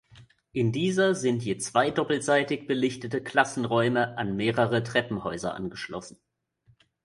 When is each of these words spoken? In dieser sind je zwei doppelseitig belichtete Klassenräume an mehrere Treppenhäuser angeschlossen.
In 0.51 0.71
dieser 0.71 1.13
sind 1.13 1.43
je 1.45 1.57
zwei 1.59 1.91
doppelseitig 1.91 2.65
belichtete 2.65 3.21
Klassenräume 3.21 4.17
an 4.17 4.35
mehrere 4.35 4.81
Treppenhäuser 4.81 5.53
angeschlossen. 5.53 6.19